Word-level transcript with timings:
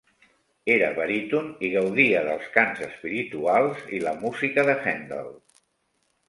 Era 0.75 0.87
baríton 0.93 1.51
i 1.67 1.69
gaudia 1.73 2.23
dels 2.29 2.47
cants 2.55 2.81
espirituals 2.87 3.85
i 3.99 4.01
la 4.07 4.15
música 4.25 4.65
de 4.71 4.77
Handel. 4.81 5.31